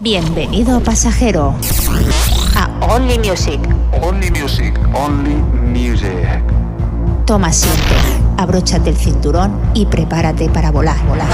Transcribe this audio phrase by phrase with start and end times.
[0.00, 1.56] Bienvenido pasajero
[2.54, 3.58] a Only Music.
[4.00, 6.40] Only music, only music.
[7.26, 11.28] Toma asiento, abróchate el cinturón y prepárate para volar, volar.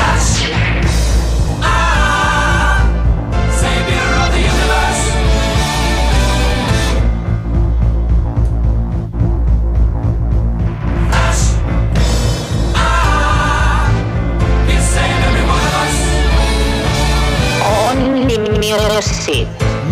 [19.09, 19.47] Music.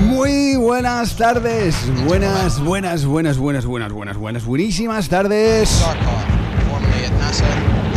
[0.06, 5.84] Muy buenas tardes, buenas, buenas, buenas, buenas, buenas, buenas, buenas, buenísimas tardes.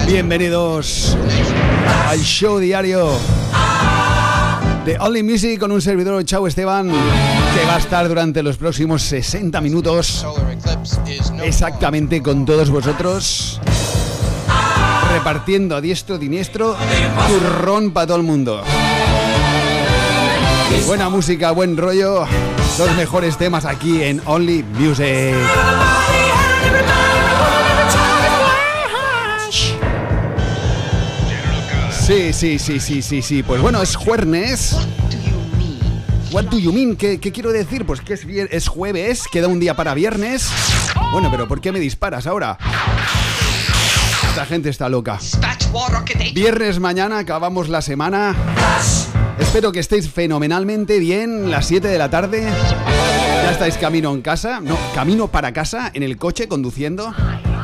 [0.07, 1.17] Bienvenidos
[2.07, 3.11] al show diario
[4.85, 9.01] de Only Music con un servidor Chau Esteban que va a estar durante los próximos
[9.03, 10.25] 60 minutos
[11.43, 13.59] exactamente con todos vosotros
[15.13, 16.75] repartiendo a diestro diniestro
[17.27, 18.63] turrón para todo el mundo.
[20.87, 22.25] Buena música, buen rollo,
[22.77, 25.35] los mejores temas aquí en Only Music.
[32.05, 33.43] Sí, sí, sí, sí, sí, sí.
[33.43, 34.75] Pues bueno, es jueves.
[36.31, 36.95] What do you mean?
[36.95, 37.85] ¿Qué, qué quiero decir?
[37.85, 40.49] Pues que es, es jueves, queda un día para viernes.
[41.11, 42.57] Bueno, pero ¿por qué me disparas ahora?
[44.29, 45.17] Esta gente está loca.
[46.33, 48.35] Viernes mañana acabamos la semana.
[49.39, 51.51] Espero que estéis fenomenalmente bien.
[51.51, 52.43] Las 7 de la tarde.
[52.43, 54.59] Ya estáis camino en casa.
[54.61, 57.13] No, camino para casa en el coche conduciendo.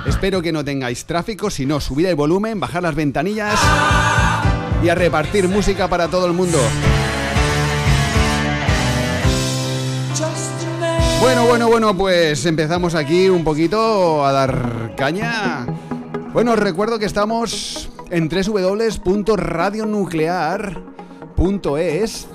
[0.05, 1.49] Espero que no tengáis tráfico.
[1.49, 3.59] Si no, subid el volumen, bajar las ventanillas
[4.83, 6.57] y a repartir música para todo el mundo.
[11.21, 15.67] Bueno, bueno, bueno, pues empezamos aquí un poquito a dar caña.
[16.33, 18.27] Bueno, os recuerdo que estamos en
[21.41, 22.27] www.radionuclear.es.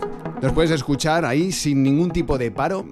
[0.43, 2.85] Nos puedes escuchar ahí sin ningún tipo de paro.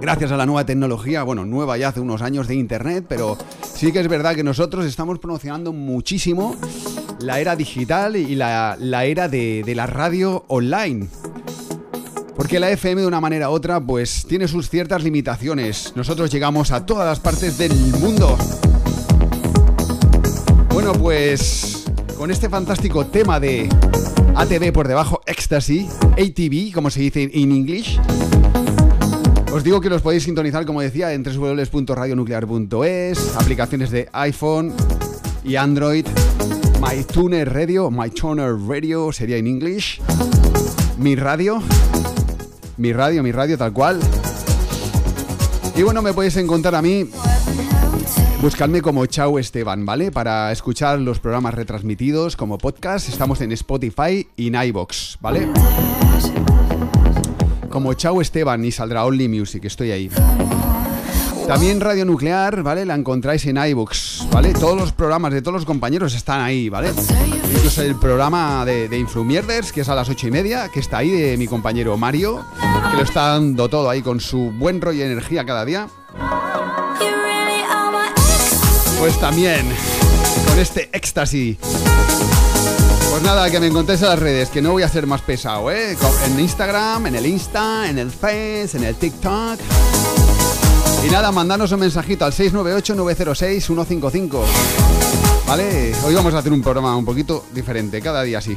[0.00, 3.36] Gracias a la nueva tecnología, bueno, nueva ya hace unos años de internet, pero
[3.74, 6.54] sí que es verdad que nosotros estamos promocionando muchísimo
[7.20, 11.08] la era digital y la, la era de la radio online.
[12.36, 15.92] Porque la FM de una manera u otra pues tiene sus ciertas limitaciones.
[15.96, 18.38] Nosotros llegamos a todas las partes del mundo.
[20.72, 21.84] Bueno pues
[22.16, 23.68] con este fantástico tema de
[24.38, 27.98] ATV por debajo, Ecstasy, ATV como se dice en inglés.
[29.52, 34.72] Os digo que los podéis sintonizar como decía en www.radionuclear.es, aplicaciones de iPhone
[35.42, 36.06] y Android,
[36.80, 39.98] MyTuner Radio, MyTuner Radio sería en inglés,
[40.98, 41.60] mi radio,
[42.76, 43.98] mi radio, mi radio tal cual.
[45.74, 47.10] Y bueno, me podéis encontrar a mí,
[48.40, 50.12] buscadme como Chau Esteban, ¿vale?
[50.12, 55.48] Para escuchar los programas retransmitidos como podcast, estamos en Spotify y en iVoox, ¿vale?
[57.68, 60.10] Como Chau Esteban y saldrá Only Music, estoy ahí.
[61.48, 62.84] También Radio Nuclear, ¿vale?
[62.84, 64.52] La encontráis en iBooks, ¿vale?
[64.52, 66.92] Todos los programas de todos los compañeros están ahí, ¿vale?
[67.54, 70.98] Incluso el programa de, de Influmierders, que es a las ocho y media, que está
[70.98, 72.44] ahí de mi compañero Mario,
[72.90, 75.88] que lo está dando todo ahí con su buen rollo y energía cada día.
[78.98, 79.66] Pues también,
[80.46, 81.56] con este éxtasis.
[83.10, 85.70] Pues nada, que me encontréis en las redes, que no voy a ser más pesado,
[85.70, 85.96] ¿eh?
[86.26, 89.60] En Instagram, en el Insta, en el Face, en el TikTok.
[91.06, 94.42] Y nada, mandanos un mensajito al 698-906-155.
[95.46, 95.94] ¿Vale?
[96.04, 98.56] Hoy vamos a hacer un programa un poquito diferente, cada día así.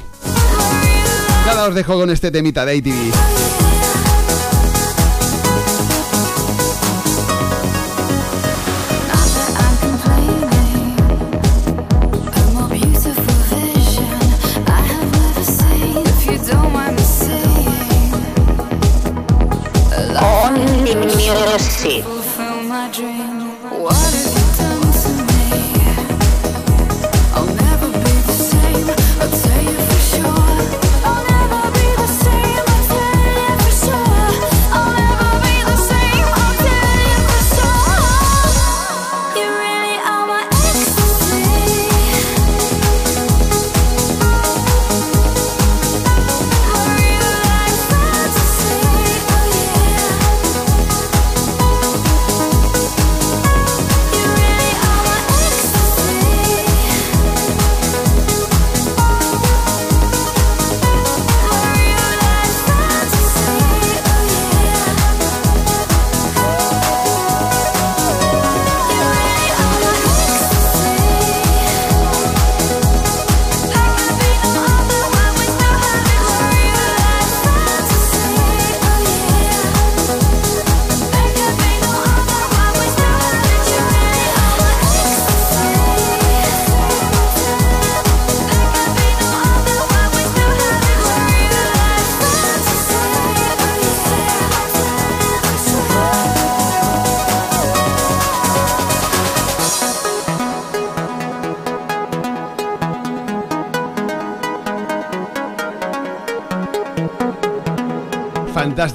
[1.45, 3.60] Nada, os dejo con este temita de ATV.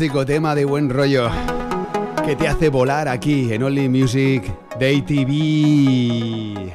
[0.06, 1.28] Fantástico tema de buen rollo
[2.24, 4.44] que te hace volar aquí en Only Music
[4.78, 6.72] de ATV.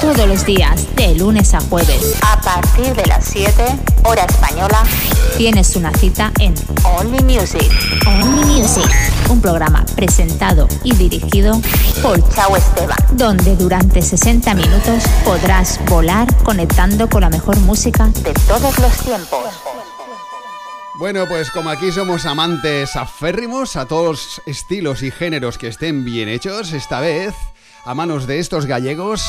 [0.00, 3.62] Todos los días, de lunes a jueves, A partir de las 7,
[4.04, 4.82] hora española,
[5.36, 7.70] tienes una cita en Only Music.
[8.06, 8.90] Only Music,
[9.28, 11.60] un programa presentado y dirigido
[12.00, 12.96] por Chao Esteban.
[13.12, 19.69] donde durante 60 minutos podrás volar conectando con la mejor música De todos los tiempos.
[21.00, 26.04] Bueno, pues como aquí somos amantes aférrimos a todos los estilos y géneros que estén
[26.04, 27.34] bien hechos, esta vez,
[27.86, 29.26] a manos de estos gallegos,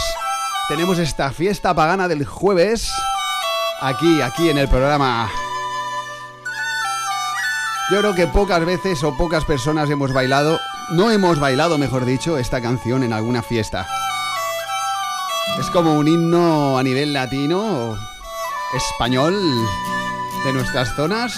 [0.68, 2.92] tenemos esta fiesta pagana del jueves,
[3.80, 5.32] aquí, aquí en el programa.
[7.90, 10.60] Yo creo que pocas veces o pocas personas hemos bailado,
[10.90, 13.88] no hemos bailado, mejor dicho, esta canción en alguna fiesta.
[15.58, 17.98] Es como un himno a nivel latino,
[18.76, 19.40] español,
[20.44, 21.36] de nuestras zonas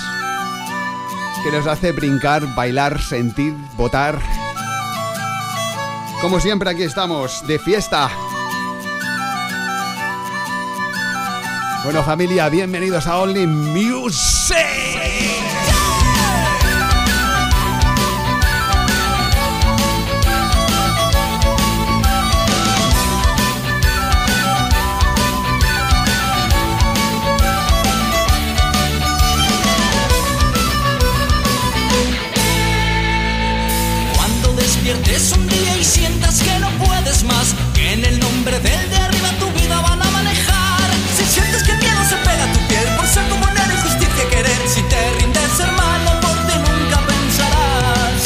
[1.44, 4.20] que nos hace brincar, bailar, sentir, votar.
[6.22, 8.10] Como siempre aquí estamos, de fiesta.
[11.84, 14.56] Bueno familia, bienvenidos a Only Music.
[37.24, 40.90] Más, que en el nombre del de arriba tu vida van a manejar.
[41.16, 44.30] Si sientes que el miedo se pega a tu piel por ser como una injusticia
[44.30, 48.22] querer, si te rindes hermano, por ti nunca pensarás.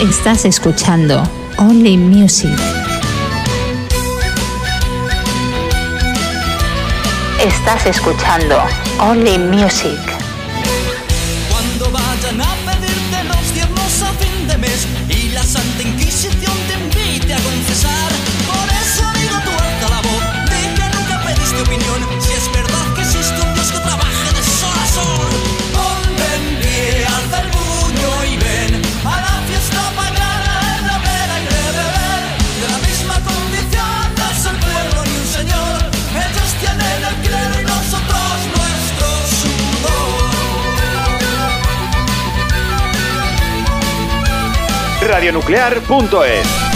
[0.00, 1.22] Estás escuchando
[1.58, 2.58] Only Music.
[7.40, 8.62] Estás escuchando
[9.00, 10.19] Only Music.
[45.50, 46.69] Radionuclear.es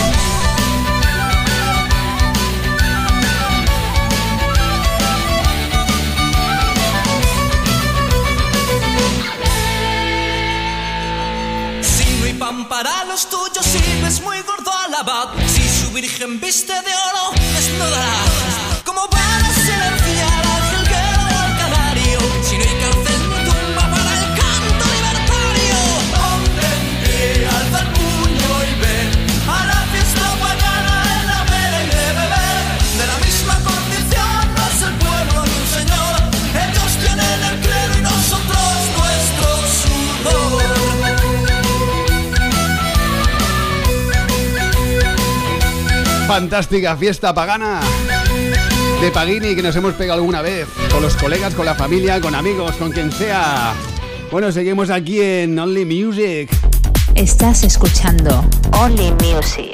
[46.34, 47.80] Fantástica fiesta pagana
[49.00, 52.34] de Pagini que nos hemos pegado alguna vez con los colegas, con la familia, con
[52.34, 53.72] amigos, con quien sea.
[54.32, 56.50] Bueno, seguimos aquí en Only Music.
[57.14, 59.73] Estás escuchando Only Music.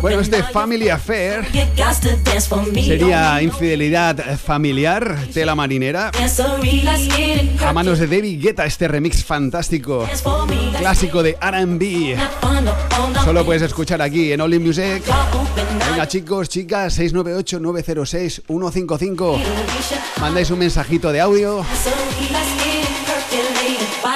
[0.00, 1.46] Bueno, este Family Affair
[2.74, 6.10] sería infidelidad familiar, tela marinera.
[7.60, 10.08] A manos de David Guetta, este remix fantástico,
[10.78, 12.16] clásico de RB.
[13.22, 15.02] Solo puedes escuchar aquí en Only Music.
[15.90, 19.38] Venga chicos, chicas, 698-906-155.
[19.38, 19.44] you
[19.82, 21.64] should Mandáis un mensajito de audio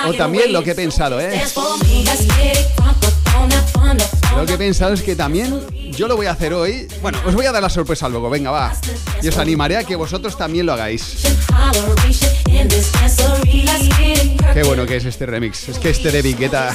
[0.07, 1.43] o también lo que he pensado, ¿eh?
[4.37, 5.61] Lo que he pensado es que también
[5.93, 6.89] yo lo voy a hacer hoy.
[7.01, 8.73] Bueno, os voy a dar la sorpresa luego, venga, va.
[9.23, 11.19] Y os animaré a que vosotros también lo hagáis.
[14.55, 15.69] Qué bueno que es este remix.
[15.69, 16.75] Es que este de Guetta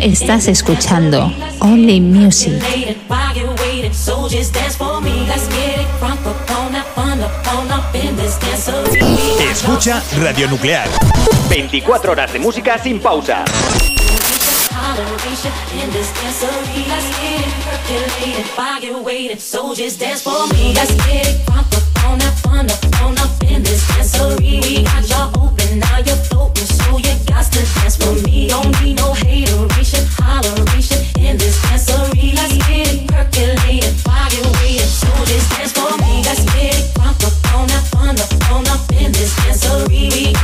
[0.00, 2.62] Estás escuchando Only Music.
[9.50, 10.88] Escucha Radio Nuclear.
[11.50, 13.44] 24 horas de música sin pausa.
[30.40, 32.34] Holleration in this dancery.
[32.34, 36.22] Let's get it percolated while you're waiting, so just dance for me.
[36.24, 40.10] Let's get it crunk up on that fun up on up in this dancery.
[40.12, 40.39] We got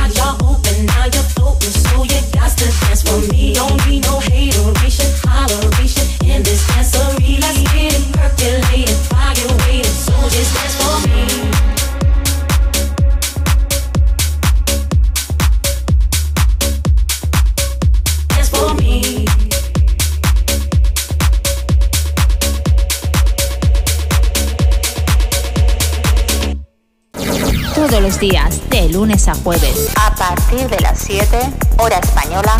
[29.27, 31.37] lunes a jueves, A partir de las 7,
[31.77, 32.57] hora española,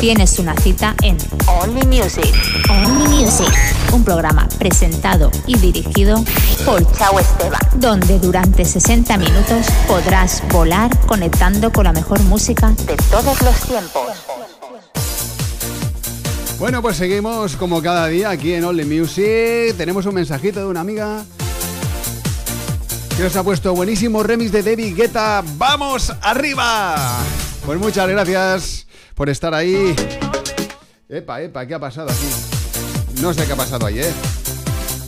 [0.00, 2.32] tienes una cita en Only Music.
[2.68, 3.52] Only Music,
[3.92, 6.22] un programa presentado y dirigido
[6.64, 7.60] por Chao Esteban.
[7.76, 14.08] donde durante 60 minutos podrás volar conectando con la mejor música De todos los tiempos.
[16.58, 19.76] Bueno, pues seguimos como cada día aquí en Only Music.
[19.76, 21.24] Tenemos un mensajito de una amiga
[23.16, 25.42] que nos ha puesto buenísimo remix de David Guetta.
[25.56, 26.96] ¡Vamos arriba!
[27.64, 29.96] Pues muchas gracias por estar ahí.
[31.08, 33.22] Epa, epa, ¿qué ha pasado aquí?
[33.22, 34.12] No sé qué ha pasado ahí, ¿eh?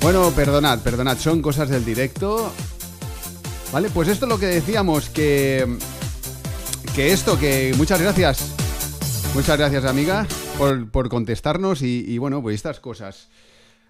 [0.00, 2.50] Bueno, perdonad, perdonad, son cosas del directo.
[3.73, 5.67] Vale, pues esto es lo que decíamos, que...
[6.95, 8.55] Que esto, que muchas gracias.
[9.35, 13.29] Muchas gracias, amiga, por, por contestarnos y, y, bueno, pues estas cosas.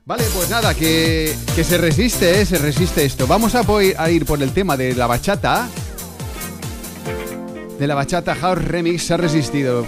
[0.09, 2.47] Vale, pues nada, que, que se resiste, ¿eh?
[2.47, 3.27] se resiste esto.
[3.27, 3.63] Vamos a,
[3.99, 5.69] a ir por el tema de la bachata.
[7.79, 9.85] De la bachata House Remix se ha resistido.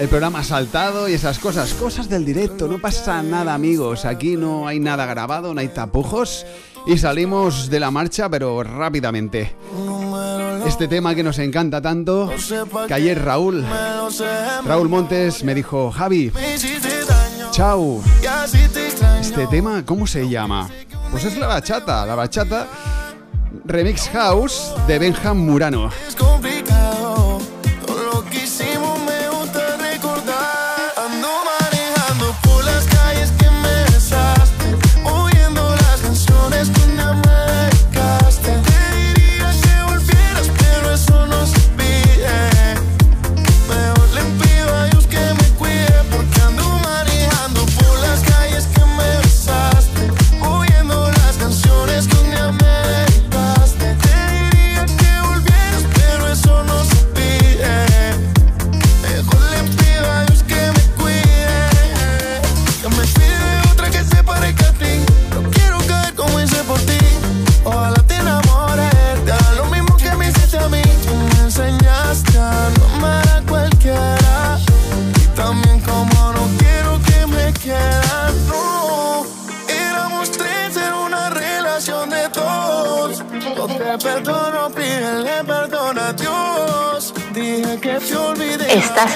[0.00, 4.36] El programa ha saltado y esas cosas, cosas del directo, no pasa nada amigos, aquí
[4.36, 6.44] no hay nada grabado, no hay tapujos
[6.84, 9.54] y salimos de la marcha pero rápidamente.
[10.66, 12.28] Este tema que nos encanta tanto,
[12.88, 13.64] que ayer Raúl,
[14.64, 16.32] Raúl Montes me dijo, Javi,
[17.54, 18.02] chao,
[19.20, 20.68] este tema, ¿cómo se llama?
[21.12, 22.66] Pues es la bachata, la bachata
[23.64, 25.88] Remix House de Benjam Murano.
[26.08, 27.03] Es complicado,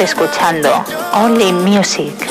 [0.04, 2.27] escuchando Only Music.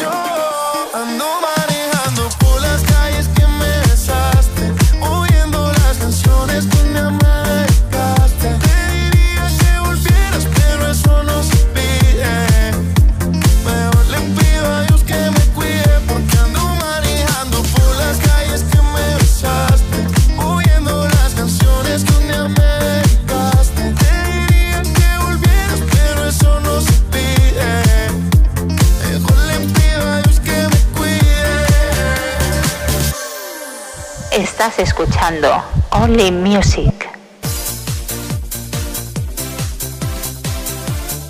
[34.77, 35.49] Estás escuchando
[35.89, 37.09] Only Music.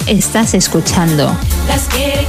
[0.05, 1.33] Estás escuchando
[1.65, 2.27] Let's get it.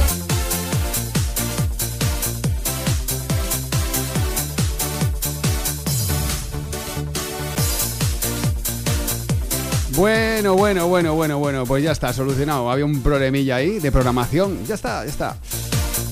[9.97, 12.71] Bueno, bueno, bueno, bueno, bueno, pues ya está, solucionado.
[12.71, 14.65] Había un problemilla ahí de programación.
[14.65, 15.35] Ya está, ya está.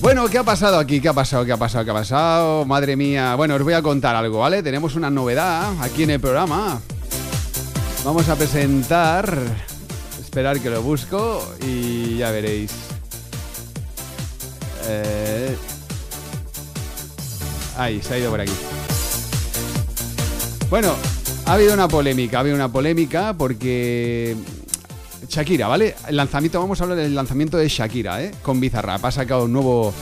[0.00, 1.00] Bueno, ¿qué ha pasado aquí?
[1.00, 1.44] ¿Qué ha pasado?
[1.44, 1.84] ¿Qué ha pasado?
[1.84, 2.64] ¿Qué ha pasado?
[2.64, 3.34] Madre mía.
[3.34, 4.62] Bueno, os voy a contar algo, ¿vale?
[4.62, 6.80] Tenemos una novedad aquí en el programa.
[8.04, 9.36] Vamos a presentar
[10.20, 12.70] Esperar que lo busco y ya veréis.
[14.86, 15.56] Eh,
[17.78, 18.52] Ahí, se ha ido por aquí.
[20.68, 20.94] Bueno,
[21.46, 24.36] ha habido una polémica, ha habido una polémica porque
[25.28, 25.94] Shakira, ¿vale?
[26.08, 28.32] El lanzamiento, vamos a hablar del lanzamiento de Shakira, ¿eh?
[28.42, 29.04] Con Bizarrap.
[29.04, 29.92] Ha sacado un nuevo,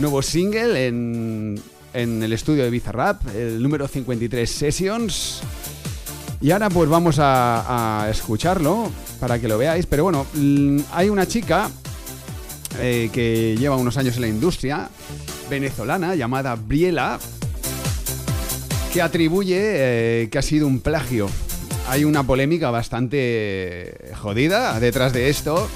[0.00, 1.60] nuevo single en,
[1.94, 5.40] en el estudio de Bizarrap, el número 53 Sessions.
[6.40, 9.86] Y ahora pues vamos a, a escucharlo para que lo veáis.
[9.86, 11.70] Pero bueno, mm, hay una chica
[12.80, 14.88] eh, que lleva unos años en la industria
[15.48, 17.18] venezolana llamada Briela
[18.92, 21.28] que atribuye eh, que ha sido un plagio.
[21.88, 25.68] Hay una polémica bastante jodida detrás de esto.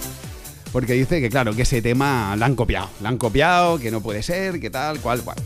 [0.73, 2.89] Porque dice que, claro, que ese tema la han copiado.
[3.03, 5.37] La han copiado, que no puede ser, que tal, cual, cual.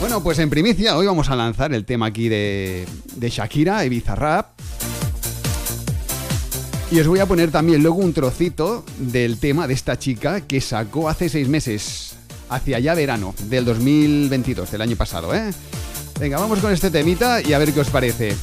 [0.00, 4.14] Bueno, pues en primicia, hoy vamos a lanzar el tema aquí de, de Shakira, Ibiza
[4.14, 4.48] Rap.
[6.90, 10.60] Y os voy a poner también luego un trocito del tema de esta chica que
[10.60, 12.16] sacó hace seis meses,
[12.48, 15.50] hacia ya verano del 2022, del año pasado, ¿eh?
[16.20, 18.36] Venga, vamos con este temita y a ver qué os parece.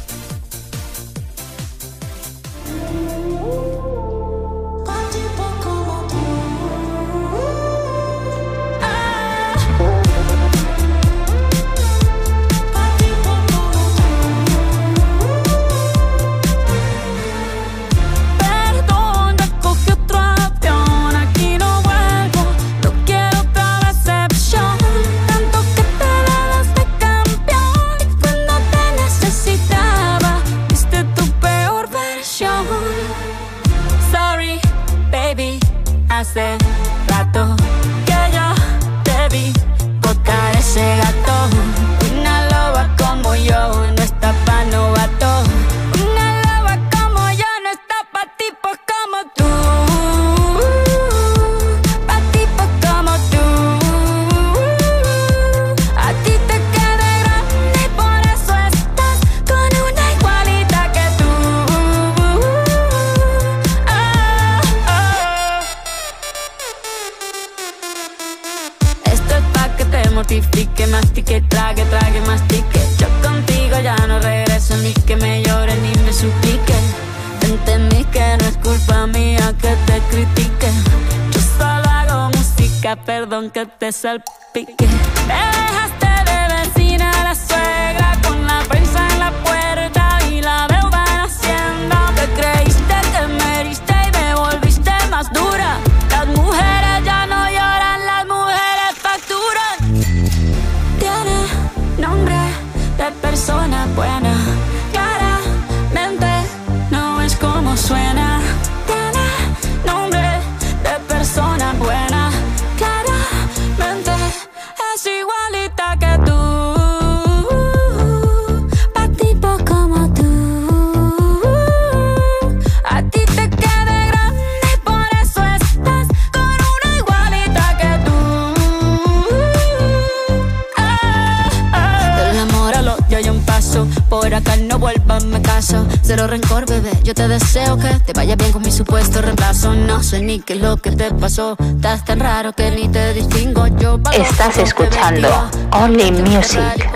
[134.11, 135.87] Por acá no vuelvas, me caso.
[136.03, 136.91] Cero rencor, bebé.
[137.01, 139.73] Yo te deseo que te vaya bien con mi supuesto reemplazo.
[139.73, 141.55] No sé ni qué es lo que te pasó.
[141.57, 143.67] Estás tan raro que ni te distingo.
[143.67, 145.29] Yo Estás escuchando.
[145.71, 146.91] Only Music.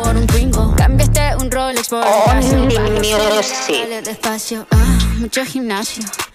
[0.76, 2.80] Cambiaste un Rolex por Only.
[3.00, 4.04] Music.
[4.04, 6.04] Despacio, ah, mucho gimnasio.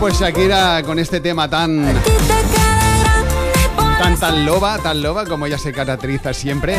[0.00, 1.84] Pues Shakira con este tema tan,
[4.00, 6.76] tan, tan loba, tan loba como ella se caracteriza siempre,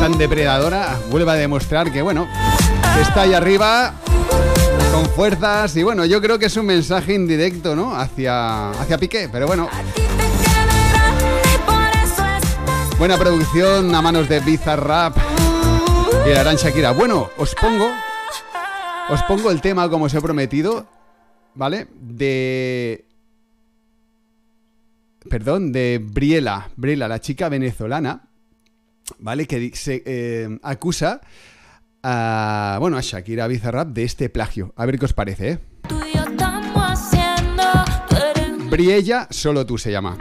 [0.00, 2.28] tan depredadora, vuelve a demostrar que, bueno,
[3.00, 3.94] está ahí arriba
[4.92, 7.96] con fuerzas y bueno, yo creo que es un mensaje indirecto, ¿no?
[7.96, 9.68] Hacia, hacia Piqué, pero bueno,
[12.96, 15.16] buena producción a manos de Bizarrap
[16.26, 16.92] y la gran Shakira.
[16.92, 17.90] Bueno, os pongo,
[19.10, 20.86] os pongo el tema como os he prometido,
[21.54, 21.88] ¿vale?
[22.00, 23.04] De...
[25.28, 28.28] Perdón, de Briela, Briela, la chica venezolana,
[29.18, 29.46] ¿vale?
[29.46, 31.20] Que se eh, acusa
[32.02, 34.74] a, bueno, a Shakira Bizarrap de este plagio.
[34.76, 35.58] A ver qué os parece, ¿eh?
[38.70, 40.18] Briella, solo tú se llama.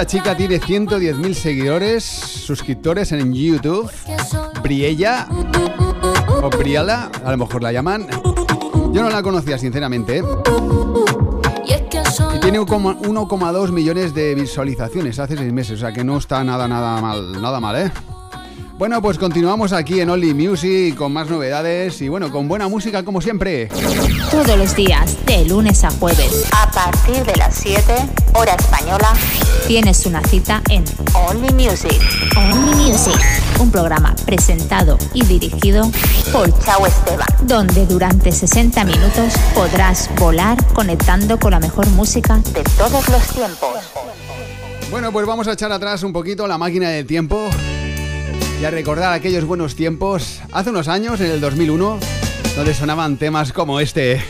[0.00, 3.90] Esta chica tiene 110.000 seguidores, suscriptores en YouTube.
[4.62, 5.28] Briella
[6.42, 8.08] o Briala, a lo mejor la llaman.
[8.94, 10.20] Yo no la conocía, sinceramente.
[10.20, 10.24] ¿eh?
[12.34, 16.66] Y tiene 1,2 millones de visualizaciones hace seis meses, o sea que no está nada,
[16.66, 17.92] nada mal, nada mal, ¿eh?
[18.80, 23.02] Bueno, pues continuamos aquí en Only Music con más novedades y bueno, con buena música
[23.02, 23.68] como siempre.
[24.30, 27.94] Todos los días, de lunes a jueves, A partir de las 7,
[28.32, 29.12] hora española,
[29.70, 30.82] tienes una cita en
[31.14, 31.96] Only Music.
[32.36, 33.16] Only Music,
[33.60, 35.88] un programa presentado y dirigido
[36.32, 37.28] por Chao Esteban.
[37.42, 43.78] donde durante 60 minutos podrás volar conectando con la mejor música De todos los tiempos.
[44.90, 47.48] Bueno, pues vamos a echar atrás un poquito la máquina del tiempo
[48.60, 52.00] y a recordar aquellos buenos tiempos hace unos años, en el 2001,
[52.56, 54.20] donde sonaban temas como este.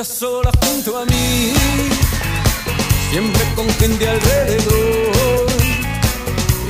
[0.00, 1.52] Estás sola junto a mí,
[3.10, 5.46] siempre con gente alrededor.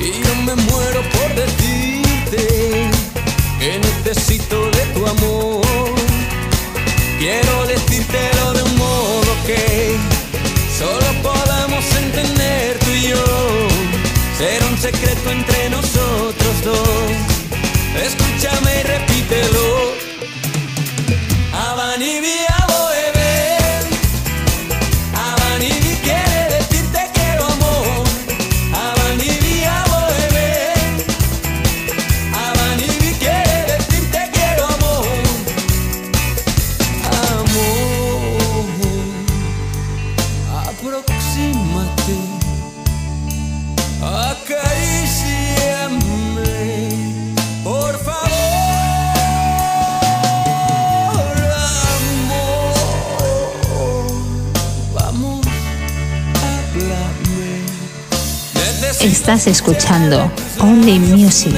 [0.00, 2.90] Y yo me muero por decirte
[3.60, 5.94] que necesito de tu amor.
[7.18, 9.98] Quiero decírtelo de un modo que
[10.78, 13.24] solo podamos entender tú y yo.
[14.38, 17.10] Será un secreto entre nosotros dos.
[18.06, 20.07] Escúchame y repítelo.
[59.28, 61.54] Estás escuchando Only Music.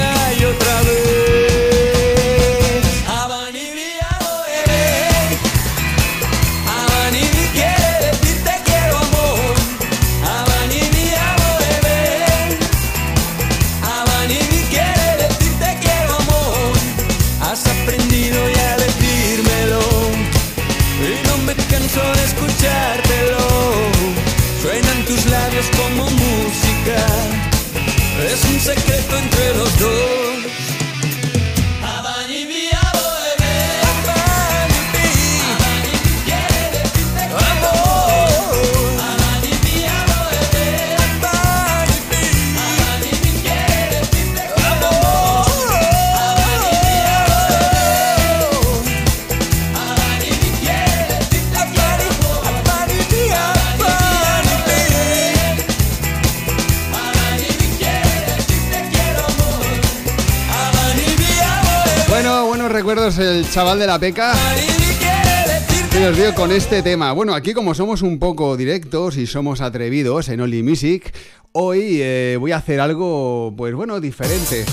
[63.51, 64.31] Chaval de la peca.
[64.31, 67.11] Abanidi quiere decirte ¿Qué os digo con este tema?
[67.11, 71.13] Bueno, aquí como somos un poco directos y somos atrevidos en Only Music,
[71.51, 74.63] hoy eh, voy a hacer algo, pues bueno, diferente.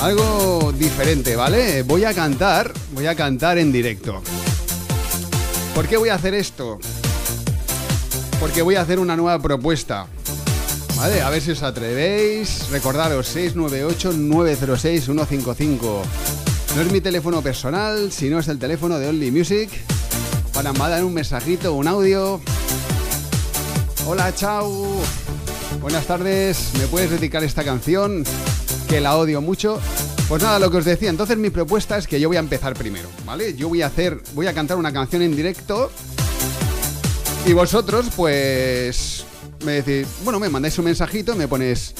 [0.00, 1.82] Algo diferente, ¿vale?
[1.82, 4.22] Voy a cantar, voy a cantar en directo.
[5.74, 6.78] ¿Por qué voy a hacer esto?
[8.40, 10.06] Porque voy a hacer una nueva propuesta.
[10.96, 12.70] Vale, a ver si os atrevéis.
[12.70, 16.35] Recordaros, 698-906-155.
[16.76, 19.70] No es mi teléfono personal, sino es el teléfono de Only Music.
[20.52, 22.38] Para mandar un mensajito, un audio.
[24.06, 24.84] Hola, chao.
[25.80, 26.72] Buenas tardes.
[26.78, 28.24] ¿Me puedes dedicar esta canción?
[28.90, 29.80] Que la odio mucho.
[30.28, 32.74] Pues nada, lo que os decía, entonces mi propuesta es que yo voy a empezar
[32.74, 33.54] primero, ¿vale?
[33.54, 35.90] Yo voy a hacer, voy a cantar una canción en directo
[37.46, 39.24] y vosotros, pues,
[39.64, 41.94] me decís, bueno, me mandáis un mensajito, me pones,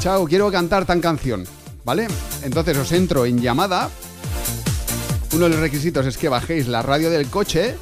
[0.00, 1.46] chao, quiero cantar tan canción,
[1.84, 2.08] ¿vale?
[2.42, 3.90] Entonces os entro en llamada.
[5.32, 7.76] Uno de los requisitos es que bajéis la radio del coche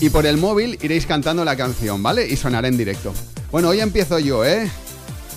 [0.00, 2.26] y por el móvil iréis cantando la canción, ¿vale?
[2.26, 3.14] Y sonará en directo.
[3.50, 4.70] Bueno, hoy empiezo yo, ¿eh?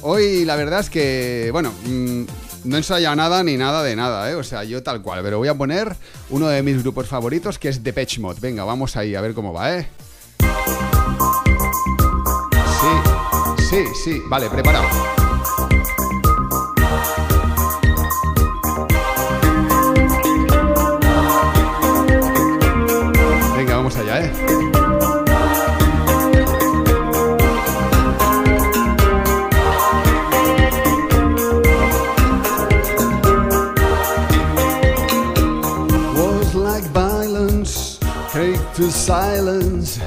[0.01, 2.23] Hoy la verdad es que, bueno, mm,
[2.65, 4.35] no he ensayado nada ni nada de nada, ¿eh?
[4.35, 5.95] O sea, yo tal cual, pero voy a poner
[6.29, 8.39] uno de mis grupos favoritos que es Depeche Mode.
[8.41, 9.87] Venga, vamos ahí a ver cómo va, ¿eh?
[12.81, 14.21] Sí, sí, sí.
[14.29, 15.18] Vale, preparado.
[39.09, 39.99] Silence.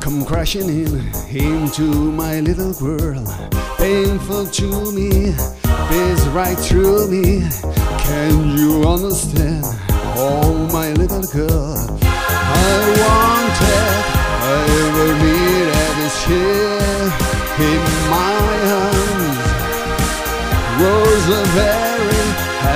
[0.00, 1.90] Come crashing in into
[2.22, 3.26] my little world.
[3.78, 5.34] Painful to me,
[5.88, 7.42] pierce right through me.
[8.06, 9.64] Can you understand?
[10.14, 11.74] Oh, my little girl.
[12.62, 13.92] I wanted,
[14.54, 17.02] I ever needed is here
[17.70, 17.82] in
[18.14, 18.42] my
[18.86, 19.38] arms.
[20.78, 22.24] Was a very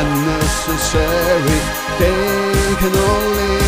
[0.01, 1.61] unnecessary.
[2.01, 3.66] They can only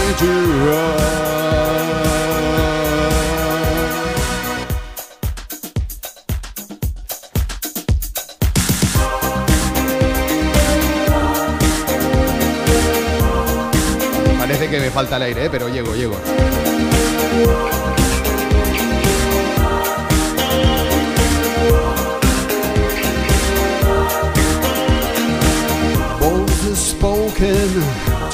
[14.38, 15.48] Parece que me falta el aire, ¿eh?
[15.52, 16.16] pero llego, llego.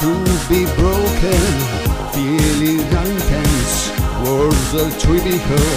[0.05, 0.13] To
[0.53, 1.45] be broken,
[2.13, 3.89] feeling intense.
[4.21, 5.71] Words are trivial,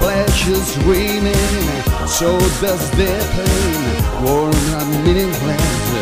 [0.00, 1.64] pleasures remain.
[2.06, 3.80] So does their pain,
[4.24, 5.98] worn and meaningless,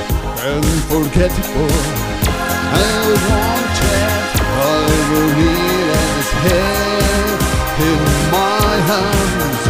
[0.55, 1.77] unforgettable.
[2.71, 2.93] I
[3.27, 4.11] wanted,
[4.47, 7.35] I will need is here
[7.89, 8.01] in
[8.31, 9.67] my hands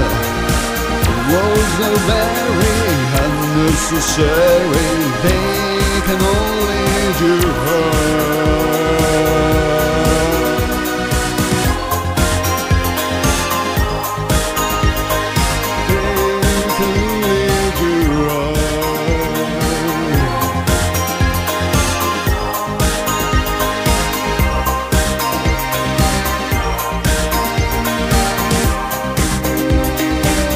[1.33, 2.77] was a very
[3.25, 4.91] unnecessary.
[5.25, 6.46] They can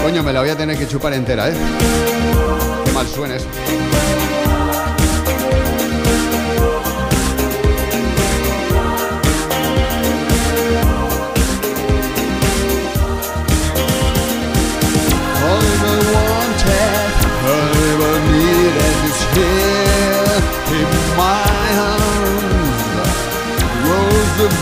[0.02, 1.54] Coño, me la voy a tener que chupar entera, ¿eh?
[2.84, 3.46] Qué mal suena eso.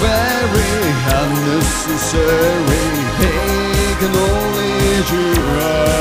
[0.00, 0.74] very
[1.20, 2.88] unnecessary.
[3.18, 3.34] He
[4.00, 5.98] can only drive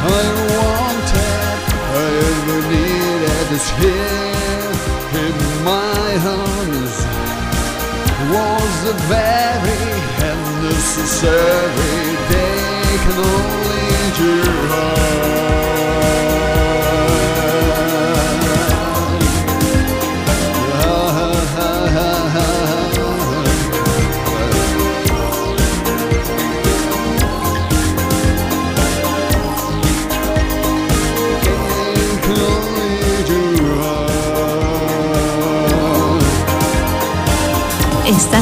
[0.00, 1.60] I don't want it,
[1.92, 4.72] I ever need it It's here
[5.24, 5.36] in
[5.68, 6.96] my arms
[8.32, 9.84] Was a very
[10.32, 11.98] unnecessary.
[12.32, 15.87] They can only drive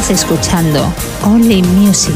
[0.08, 2.14] Estás escuchando Only Music.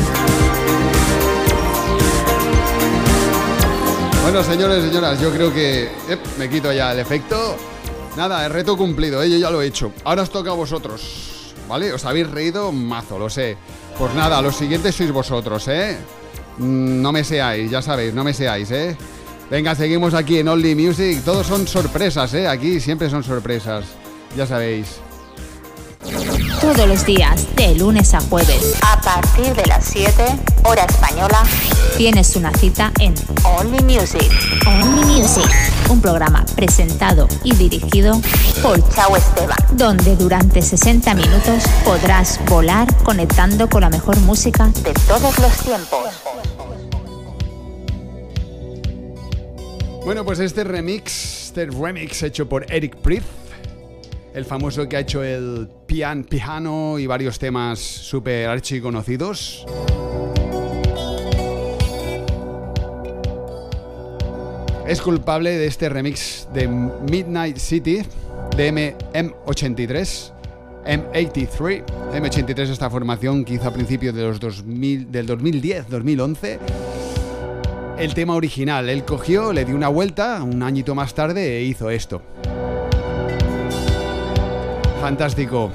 [4.23, 7.57] Bueno, señores y señoras, yo creo que ep, me quito ya el efecto.
[8.17, 9.29] Nada, el reto cumplido, ¿eh?
[9.29, 9.91] yo ya lo he hecho.
[10.05, 11.53] Ahora os toca a vosotros.
[11.69, 11.93] ¿vale?
[11.93, 13.57] Os habéis reído mazo, lo sé.
[13.99, 15.99] Pues nada, los siguientes sois vosotros, ¿eh?
[16.59, 18.97] Mm, No me seáis, ya sabéis, no me seáis, ¿eh?
[19.51, 21.23] Venga, seguimos aquí en Only Music.
[21.25, 22.47] Todos son sorpresas, ¿eh?
[22.47, 23.85] Aquí siempre son sorpresas.
[24.37, 24.87] Ya sabéis.
[26.61, 30.13] Todos los días, de lunes a jueves, A partir de las 7,
[30.65, 31.43] hora española,
[31.97, 34.31] tienes una cita en Only Music.
[34.67, 35.51] Only Music,
[35.89, 38.21] un programa presentado y dirigido
[38.63, 39.57] por Chao Esteban.
[39.73, 46.09] donde durante 60 minutos podrás volar conectando con la mejor música De todos los tiempos.
[50.05, 53.25] Bueno, pues este remix, este remix hecho por Eric Prydz,
[54.35, 59.67] el famoso que ha hecho el pian, piano y varios temas súper archiconocidos.
[64.87, 68.03] Es culpable de este remix de Midnight City
[68.57, 70.33] de M- M83.
[70.85, 76.59] M83, M83 esta formación que hizo a principios de los 2000, del 2010-2011
[77.99, 78.89] el tema original.
[78.89, 82.23] Él cogió, le dio una vuelta un añito más tarde e hizo esto.
[85.01, 85.71] Fantástico.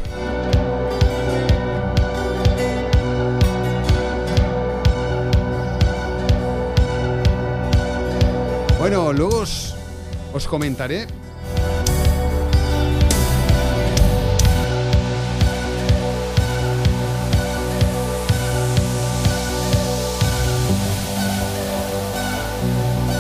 [8.78, 9.74] Bueno, luego os,
[10.32, 11.08] os comentaré.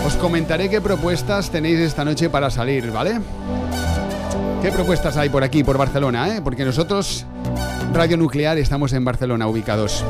[0.06, 3.20] Os comentaré qué propuestas tenéis esta noche para salir, ¿vale?
[4.62, 6.42] ¿Qué propuestas hay por aquí, por Barcelona, eh?
[6.44, 7.26] Porque nosotros,
[7.94, 10.04] Radio Nuclear, estamos en Barcelona ubicados.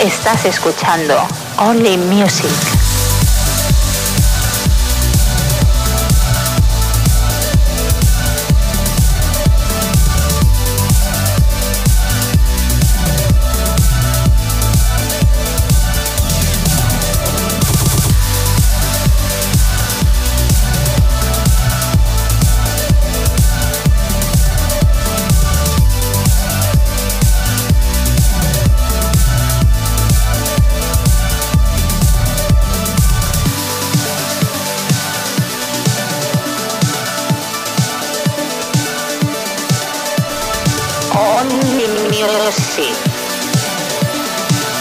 [0.00, 1.16] Estás escuchando
[1.58, 2.77] Only Music.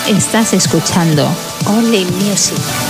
[0.08, 1.30] Estás escuchando
[1.65, 2.87] Only Music.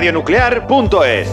[0.00, 1.30] Radionuclear.es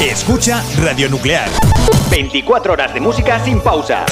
[0.00, 1.50] Escucha Radio Nuclear.
[2.10, 4.06] 24 horas de música sin pausa.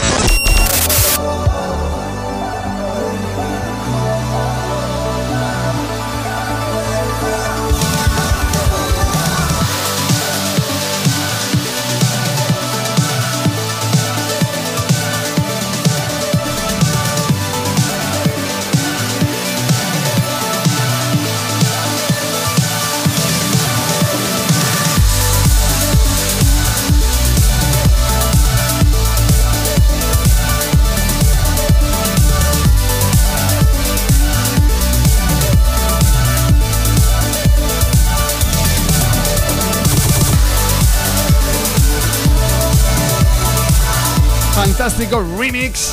[44.88, 45.92] Fantástico remix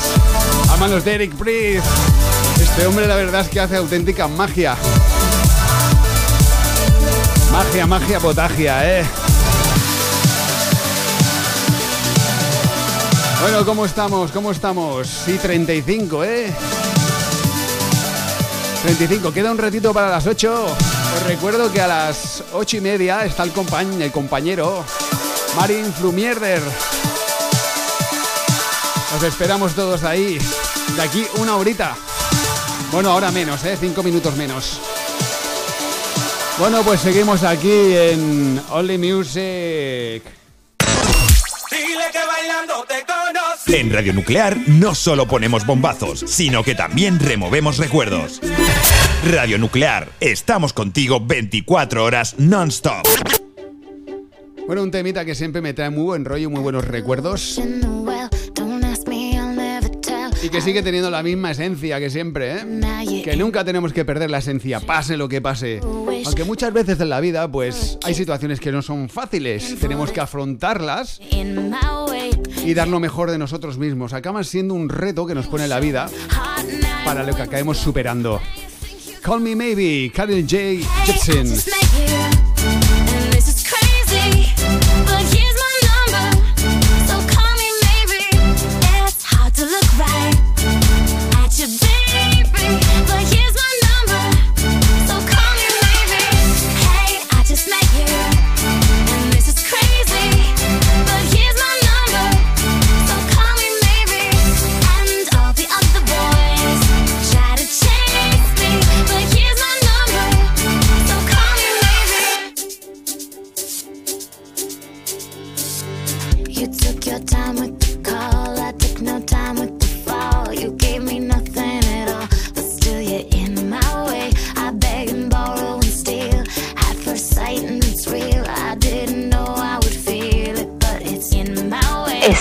[0.71, 1.83] a manos de Eric Prydz.
[2.61, 4.77] Este hombre la verdad es que hace auténtica magia.
[7.51, 9.05] Magia, magia, potagia, ¿eh?
[13.41, 14.31] Bueno, ¿cómo estamos?
[14.31, 15.09] ¿Cómo estamos?
[15.25, 16.53] Sí, 35, ¿eh?
[18.83, 20.65] 35, queda un ratito para las 8.
[21.17, 23.51] Os recuerdo que a las 8 y media está el,
[24.01, 24.85] el compañero
[25.57, 26.61] Marin Flumierder.
[29.15, 30.37] Os esperamos todos ahí.
[30.95, 31.95] De aquí una horita.
[32.91, 33.77] Bueno, ahora menos, ¿eh?
[33.79, 34.81] Cinco minutos menos.
[36.59, 40.23] Bueno, pues seguimos aquí en Only Music.
[41.71, 43.75] Dile que bailando te conocí.
[43.75, 48.41] En Radio Nuclear no solo ponemos bombazos, sino que también removemos recuerdos.
[49.31, 53.05] Radio Nuclear, estamos contigo 24 horas non-stop.
[54.67, 57.61] Bueno, un temita que siempre me trae muy buen rollo, muy buenos recuerdos.
[60.45, 63.21] Y que sigue teniendo la misma esencia que siempre, ¿eh?
[63.23, 65.81] Que nunca tenemos que perder la esencia, pase lo que pase.
[66.23, 69.75] Aunque muchas veces en la vida, pues hay situaciones que no son fáciles.
[69.79, 71.19] Tenemos que afrontarlas
[72.63, 74.13] y dar lo mejor de nosotros mismos.
[74.13, 76.11] Acaban siendo un reto que nos pone la vida
[77.03, 78.39] para lo que acabemos superando.
[79.23, 80.87] Call Me Maybe, Carol J.
[81.05, 82.34] Gibson.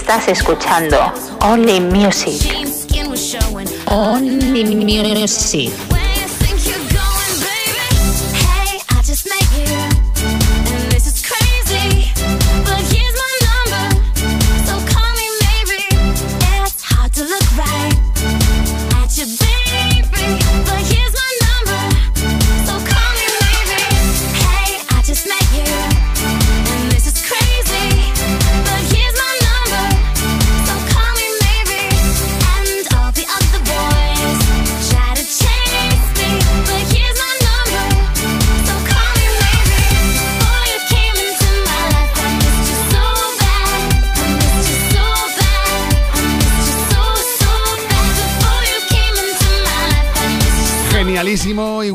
[0.06, 0.98] Estás escuchando
[1.40, 2.38] Only Music.
[3.86, 5.93] Only Music.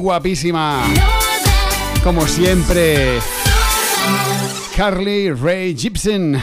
[0.09, 0.81] Guapísima.
[2.03, 3.19] Como siempre,
[4.75, 6.35] Carly Ray Gibson.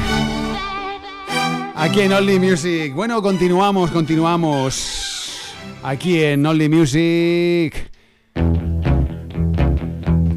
[1.74, 2.94] Aquí en Only Music.
[2.94, 5.52] Bueno, continuamos, continuamos.
[5.82, 7.90] Aquí en Only Music.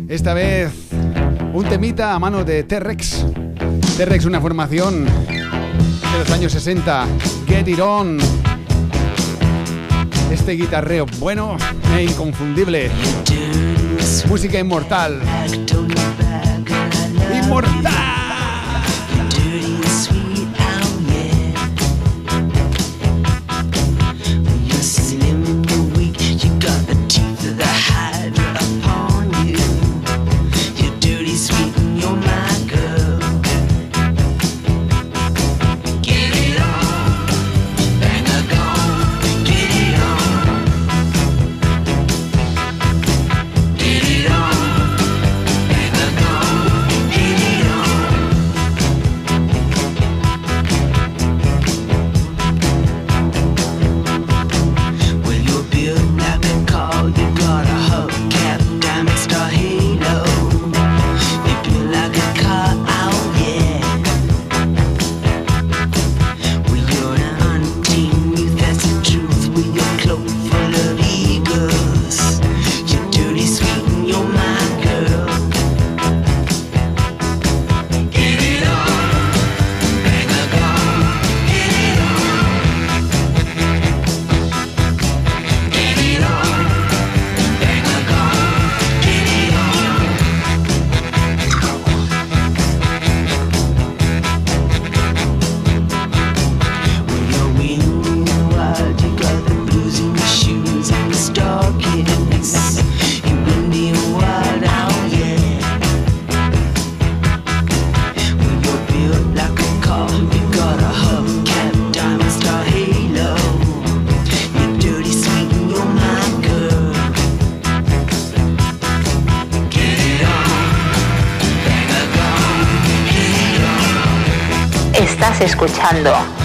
[0.07, 0.73] Esta vez,
[1.53, 3.27] un temita a mano de T-Rex.
[3.95, 7.05] T-Rex, una formación de los años 60.
[7.45, 8.38] Get It On.
[10.39, 11.57] Este guitarreo bueno
[11.95, 12.89] e inconfundible.
[14.27, 15.19] Música inmortal.
[17.43, 18.08] ¡Inmortal!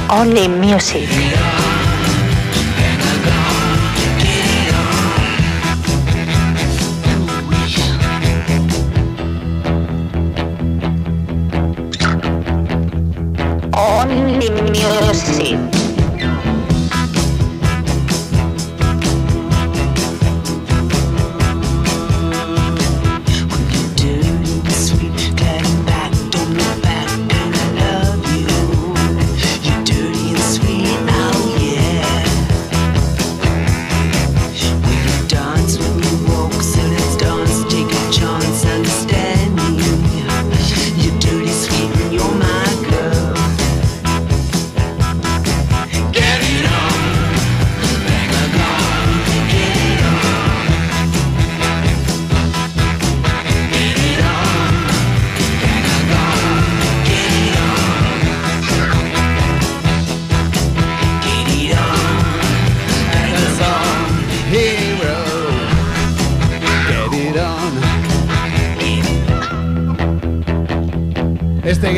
[0.08, 1.33] Only Music.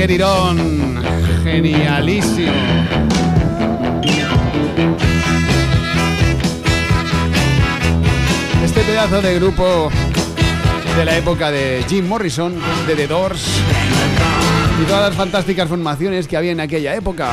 [0.08, 1.02] On,
[1.42, 2.52] genialísimo.
[8.64, 9.90] Este pedazo de grupo
[10.96, 12.54] de la época de Jim Morrison,
[12.86, 13.48] de The Doors
[14.80, 17.32] y todas las fantásticas formaciones que había en aquella época.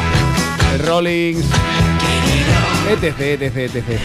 [0.84, 1.45] Rollings,
[2.89, 3.99] etc, etc, etc.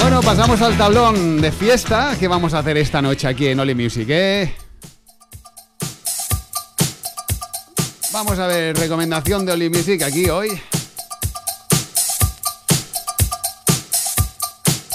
[0.00, 3.74] Bueno, pasamos al tablón de fiesta que vamos a hacer esta noche aquí en Oli
[3.74, 4.59] Music, ¿eh?
[8.12, 10.60] Vamos a ver, recomendación de Oli Music aquí hoy.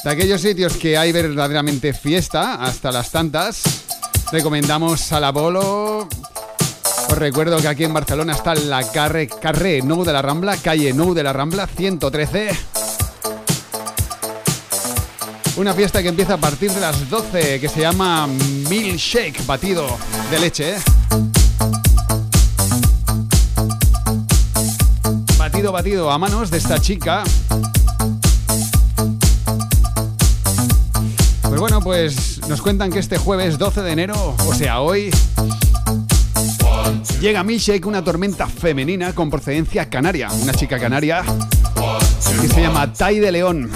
[0.04, 3.64] De aquellos sitios que hay verdaderamente fiesta, hasta las tantas,
[4.34, 6.10] recomendamos Salabolo.
[7.10, 10.92] Os recuerdo que aquí en Barcelona está la Carre, Carré Nou de la Rambla, calle
[10.92, 12.50] Nou de la Rambla, 113.
[15.56, 19.88] Una fiesta que empieza a partir de las 12, que se llama Milkshake, batido
[20.30, 21.45] de leche, ¿eh?
[25.66, 27.24] Batido, batido a manos de esta chica.
[31.42, 35.10] Pues bueno, pues nos cuentan que este jueves 12 de enero, o sea, hoy,
[37.20, 40.30] llega Milkshake, una tormenta femenina con procedencia canaria.
[40.44, 41.24] Una chica canaria
[42.42, 43.72] que se llama Tai de León.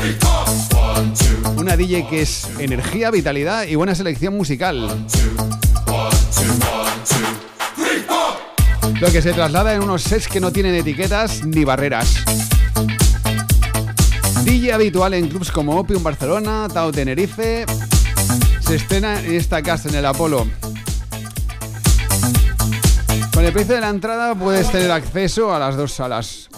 [1.56, 5.08] Una DJ que es energía, vitalidad y buena selección musical.
[9.00, 12.16] Lo que se traslada en unos sets que no tienen etiquetas ni barreras.
[14.44, 17.66] DJ habitual en clubs como Opium Barcelona, Tao Tenerife.
[18.60, 20.46] Se estrena en esta casa en el Apolo.
[23.34, 26.50] Con el precio de la entrada puedes tener acceso a las dos salas.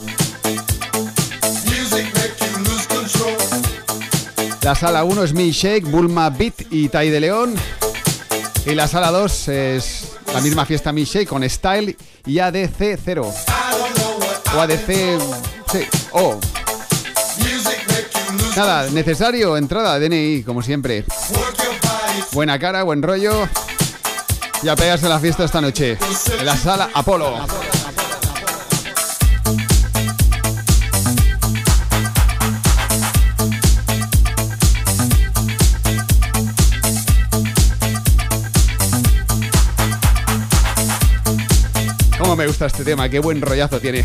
[4.63, 7.53] La sala 1 es Milkshake, Bulma Beat y Tai de León.
[8.65, 13.33] Y la sala 2 es la misma fiesta Milkshake con Style y ADC 0.
[14.55, 15.19] O ADC...
[15.71, 16.39] Sí, O.
[18.55, 21.05] Nada, necesario, entrada, DNI, como siempre.
[22.33, 23.47] Buena cara, buen rollo.
[24.63, 25.97] Y a pegarse la fiesta esta noche.
[26.37, 27.35] En la sala Apolo.
[42.41, 44.03] Me gusta este tema, qué buen rollazo tiene.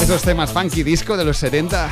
[0.00, 1.90] Esos temas funky disco de los 70.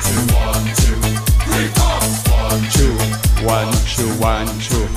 [3.45, 4.87] One, two.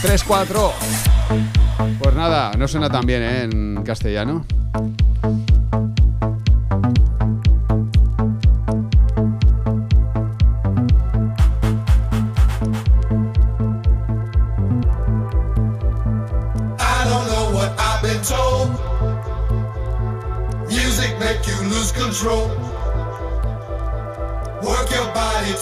[0.00, 0.72] Tres, cuatro.
[1.98, 3.42] Pues nada, no suena tan bien ¿eh?
[3.42, 4.46] en castellano.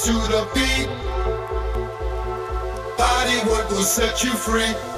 [0.07, 0.87] To the beat.
[2.97, 4.96] Body work will set you free.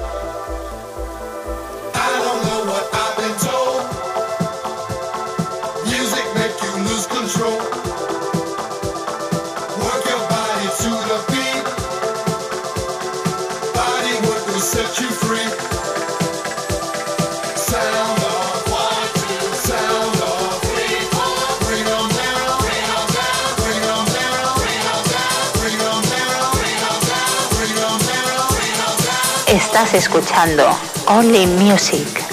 [29.93, 30.69] Escuchando
[31.07, 32.28] Only Music.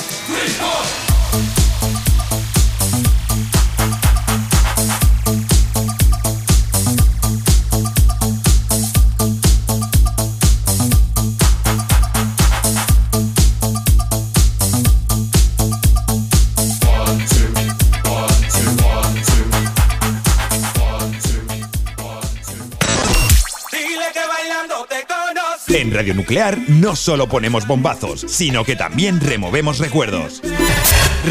[26.68, 30.42] No solo ponemos bombazos, sino que también removemos recuerdos.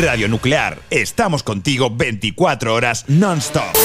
[0.02, 3.76] Radio Nuclear, estamos contigo 24 horas non-stop.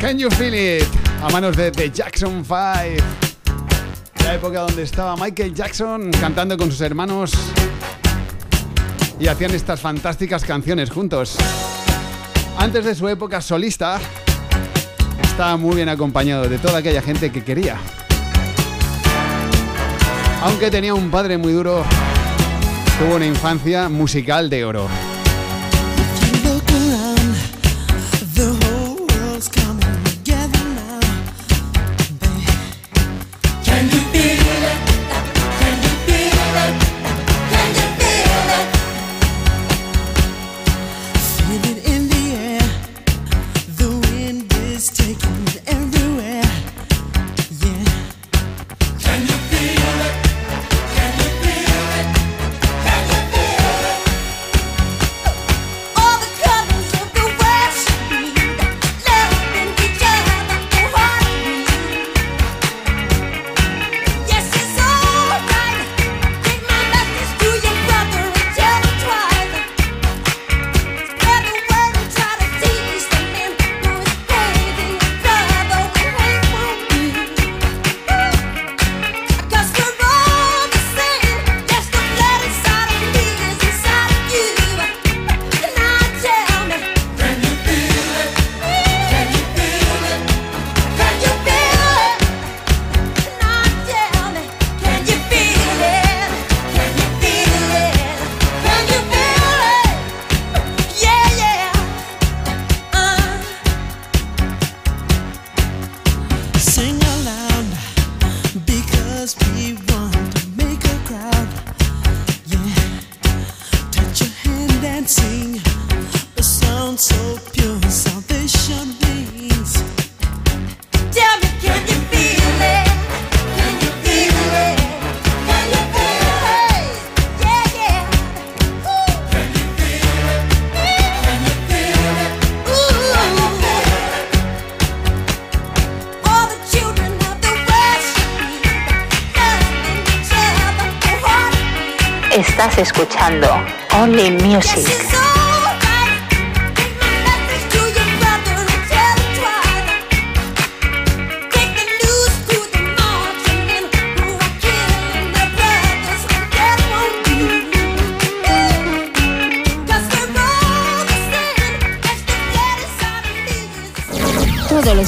[0.00, 0.88] Can You Feel It?
[1.22, 3.04] A manos de The Jackson 5.
[4.24, 7.32] La época donde estaba Michael Jackson cantando con sus hermanos
[9.22, 11.36] y hacían estas fantásticas canciones juntos.
[12.58, 14.00] Antes de su época solista,
[15.22, 17.76] estaba muy bien acompañado de toda aquella gente que quería.
[20.42, 21.84] Aunque tenía un padre muy duro,
[22.98, 25.11] tuvo una infancia musical de oro.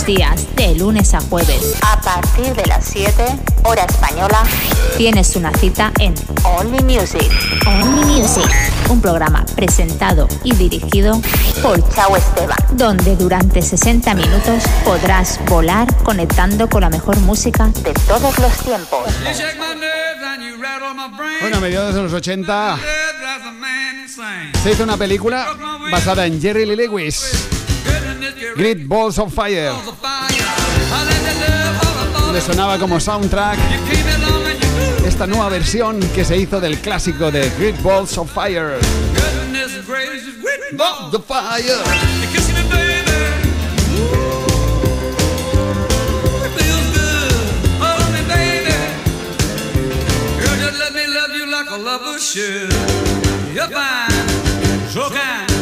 [0.05, 3.25] Los días, de lunes a jueves, A partir de las 7,
[3.65, 4.43] hora española,
[4.97, 7.31] tienes una cita en Only Music.
[7.67, 8.51] Only Music,
[8.91, 11.21] un programa presentado y dirigido
[11.63, 12.57] por Chao Esteban.
[12.73, 19.05] donde durante 60 minutos podrás volar conectando con la mejor música De todos los tiempos.
[21.41, 22.79] Bueno, a mediados de los 80
[24.63, 25.47] se hizo una película
[25.91, 27.49] basada en Jerry Lee Lewis,
[28.57, 29.73] Great Balls of Fire,
[32.21, 33.59] donde sonaba como soundtrack
[35.05, 38.79] esta nueva versión que se hizo del clásico de Great Balls of Fire.
[52.35, 52.73] Should.
[53.55, 55.54] You're fine, so kind.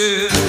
[0.00, 0.39] should.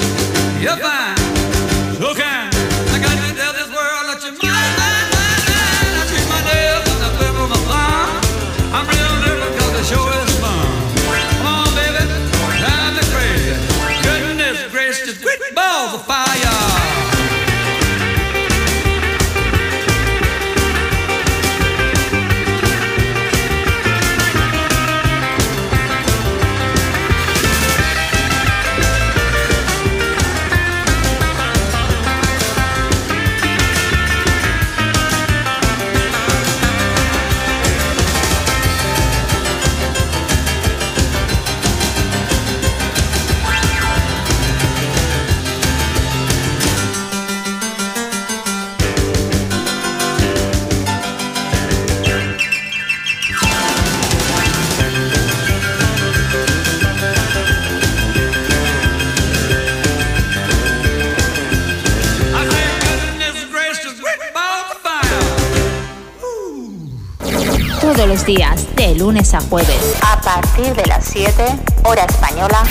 [69.12, 71.44] Lunes a jueves, A partir de las 7,
[71.84, 72.64] hora española,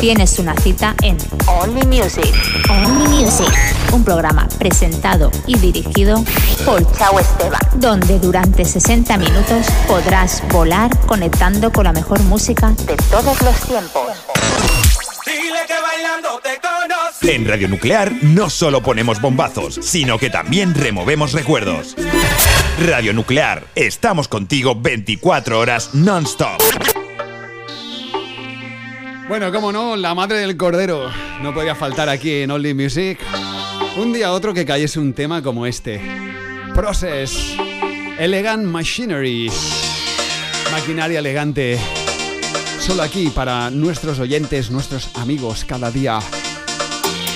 [0.00, 1.16] tienes una cita en
[1.46, 2.34] Only Music.
[2.68, 3.54] Only Music,
[3.92, 6.24] un programa presentado y dirigido
[6.64, 7.60] por Chao Esteban.
[7.76, 14.08] donde durante 60 minutos podrás volar conectando con la mejor música De todos los tiempos.
[15.24, 17.30] Dile que bailando te conocí.
[17.30, 21.94] En Radio Nuclear no solo ponemos bombazos, sino que también removemos recuerdos.
[22.80, 26.60] Radio Nuclear, estamos contigo 24 horas non-stop.
[29.28, 31.08] Bueno, cómo no, la madre del cordero
[31.40, 33.20] no podía faltar aquí en Only Music.
[33.96, 36.00] Un día otro que cayese un tema como este.
[36.74, 37.54] Process.
[38.18, 39.52] Elegant Machinery.
[40.72, 41.78] Maquinaria elegante.
[42.80, 46.18] Solo aquí para nuestros oyentes, nuestros amigos cada día.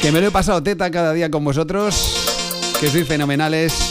[0.03, 2.75] Que me lo he pasado teta cada día con vosotros.
[2.81, 3.88] Que sois fenomenales.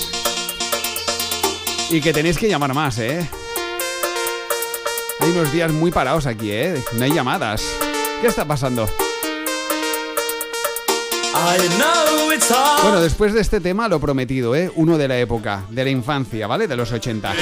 [1.89, 3.27] Y que tenéis que llamar más, ¿eh?
[5.19, 6.83] Hay unos días muy parados aquí, ¿eh?
[6.93, 7.63] No hay llamadas.
[8.21, 8.89] ¿Qué está pasando?
[12.83, 14.71] Bueno, después de este tema, lo prometido, ¿eh?
[14.75, 16.67] Uno de la época, de la infancia, ¿vale?
[16.67, 17.33] De los 80.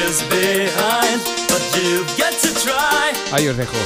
[3.32, 3.78] Ahí os dejo.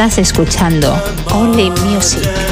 [0.00, 0.94] Estás escuchando
[1.30, 2.49] Only Music.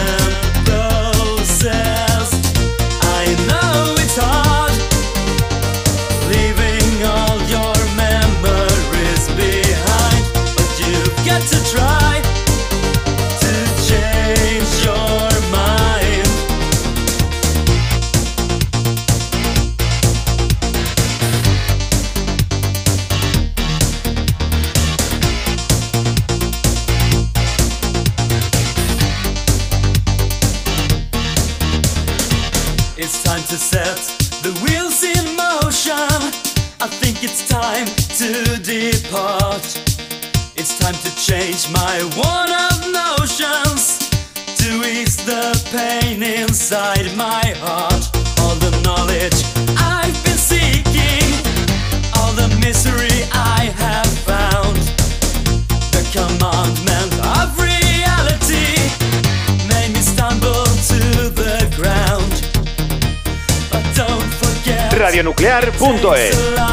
[65.73, 66.68] Forget.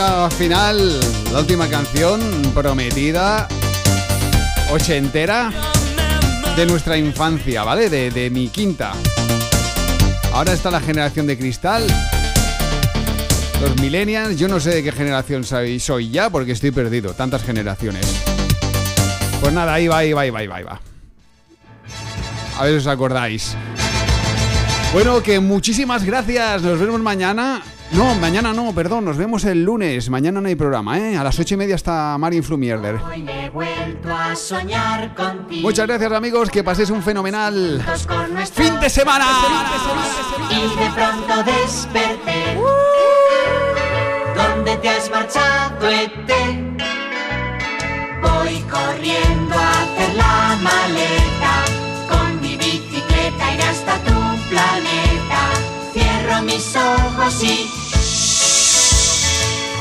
[0.00, 1.00] Al final.
[1.32, 2.20] La última canción
[2.54, 3.46] prometida,
[4.70, 5.52] ochentera,
[6.56, 7.90] de nuestra infancia, ¿vale?
[7.90, 8.92] De, de mi quinta.
[10.32, 11.86] Ahora está la generación de cristal.
[13.60, 17.12] Los millennials, yo no sé de qué generación soy, soy ya porque estoy perdido.
[17.12, 18.06] Tantas generaciones.
[19.40, 20.56] Pues nada, ahí va, ahí va, ahí va, ahí va.
[20.56, 20.80] ahí va.
[22.58, 23.54] A ver si os acordáis.
[24.92, 26.62] Bueno, que muchísimas gracias.
[26.62, 27.62] Nos vemos mañana.
[27.92, 29.04] No, mañana no, perdón.
[29.04, 30.08] Nos vemos el lunes.
[30.10, 31.16] Mañana no hay programa, ¿eh?
[31.16, 32.96] A las ocho y media está Marin Flumierder.
[32.96, 35.62] Hoy me he vuelto a soñar contigo.
[35.62, 36.50] Muchas gracias, amigos.
[36.50, 37.84] Que paséis un fenomenal
[38.52, 39.26] fin de semana.
[40.50, 42.58] Y de pronto desperté.
[44.36, 46.76] ¿Dónde te has marchado, Ete?
[48.22, 51.39] Voy corriendo a hacer la maleta.
[56.44, 57.70] Mis ojos y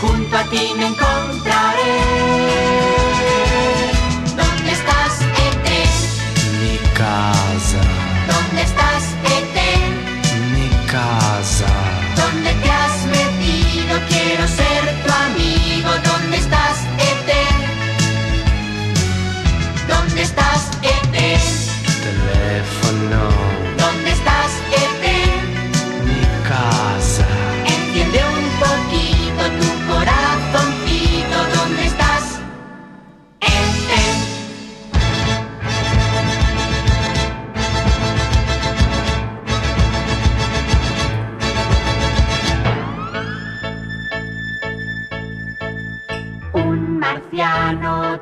[0.01, 2.88] junto a ti me encontraré.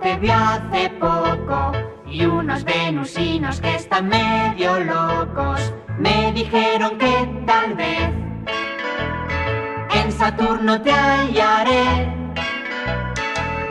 [0.02, 1.72] Te vio hace poco
[2.06, 8.10] y unos venusinos que están medio locos me dijeron que tal vez
[9.94, 12.14] en Saturno te hallaré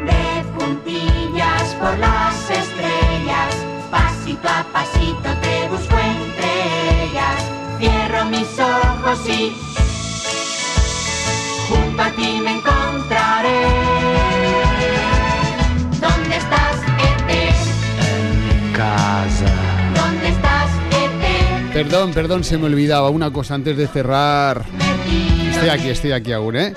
[0.05, 9.29] de puntillas por las estrellas, pasito a pasito te busco entre ellas, cierro mis ojos
[9.29, 9.57] y
[11.69, 13.96] junto a ti me encontraré.
[21.89, 24.65] Perdón, perdón, se me olvidaba una cosa antes de cerrar.
[25.53, 26.75] Estoy aquí, estoy aquí aún, ¿eh?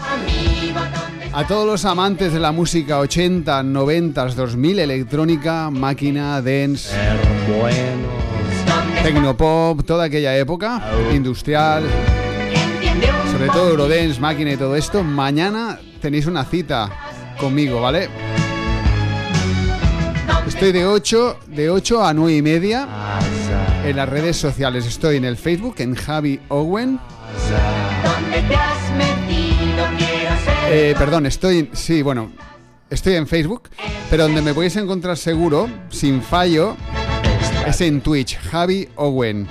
[1.33, 6.95] A todos los amantes de la música 80, 90, 2000, electrónica, máquina, dance,
[9.01, 10.79] tecnopop, toda aquella época,
[11.11, 11.85] industrial,
[13.31, 16.87] sobre todo Eurodance, máquina y todo esto, mañana tenéis una cita
[17.39, 18.09] conmigo, ¿vale?
[20.47, 22.87] Estoy de 8, de 8 a 9 y media
[23.85, 24.85] en las redes sociales.
[24.85, 26.99] Estoy en el Facebook, en Javi Owen.
[28.03, 29.85] ¿Dónde te has metido?
[29.97, 31.69] Quiero ser Eh, perdón, estoy.
[31.73, 32.31] Sí, bueno.
[32.89, 33.69] Estoy en Facebook,
[34.09, 36.75] pero donde me podéis encontrar seguro, sin fallo,
[37.67, 39.47] es en Twitch, Javi Owen.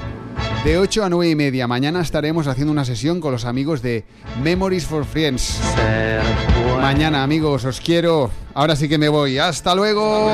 [0.64, 1.68] De 8 a 9 y media.
[1.68, 4.04] Mañana estaremos haciendo una sesión con los amigos de
[4.42, 5.60] Memories for Friends.
[6.80, 8.28] Mañana, amigos, os quiero.
[8.54, 9.38] Ahora sí que me voy.
[9.38, 10.32] ¡Hasta luego!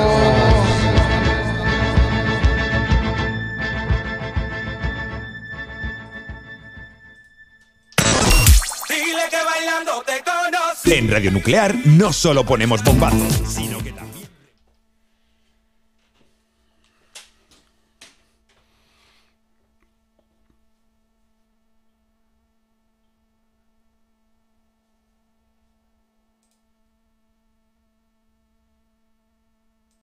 [10.87, 14.14] En Radio Nuclear no solo ponemos bombazos, sino que también...